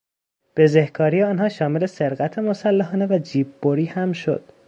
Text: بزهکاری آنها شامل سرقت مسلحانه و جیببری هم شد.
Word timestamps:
بزهکاری 0.57 1.23
آنها 1.23 1.49
شامل 1.49 1.85
سرقت 1.85 2.39
مسلحانه 2.39 3.07
و 3.07 3.17
جیببری 3.17 3.85
هم 3.85 4.13
شد. 4.13 4.43